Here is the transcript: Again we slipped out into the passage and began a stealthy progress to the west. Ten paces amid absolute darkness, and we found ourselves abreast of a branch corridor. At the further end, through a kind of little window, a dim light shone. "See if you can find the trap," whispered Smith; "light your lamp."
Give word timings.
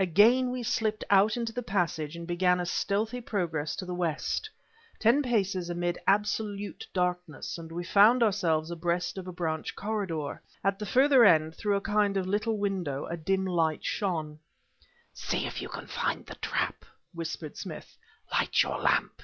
Again 0.00 0.50
we 0.50 0.64
slipped 0.64 1.04
out 1.10 1.36
into 1.36 1.52
the 1.52 1.62
passage 1.62 2.16
and 2.16 2.26
began 2.26 2.58
a 2.58 2.66
stealthy 2.66 3.20
progress 3.20 3.76
to 3.76 3.84
the 3.86 3.94
west. 3.94 4.50
Ten 4.98 5.22
paces 5.22 5.70
amid 5.70 5.96
absolute 6.08 6.84
darkness, 6.92 7.56
and 7.56 7.70
we 7.70 7.84
found 7.84 8.20
ourselves 8.20 8.72
abreast 8.72 9.16
of 9.16 9.28
a 9.28 9.32
branch 9.32 9.76
corridor. 9.76 10.42
At 10.64 10.80
the 10.80 10.86
further 10.86 11.24
end, 11.24 11.54
through 11.54 11.76
a 11.76 11.80
kind 11.80 12.16
of 12.16 12.26
little 12.26 12.58
window, 12.58 13.06
a 13.06 13.16
dim 13.16 13.46
light 13.46 13.84
shone. 13.84 14.40
"See 15.14 15.46
if 15.46 15.62
you 15.62 15.68
can 15.68 15.86
find 15.86 16.26
the 16.26 16.34
trap," 16.34 16.84
whispered 17.14 17.56
Smith; 17.56 17.96
"light 18.32 18.60
your 18.64 18.80
lamp." 18.80 19.22